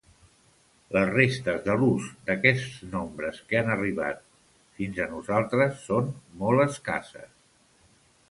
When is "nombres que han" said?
2.95-3.69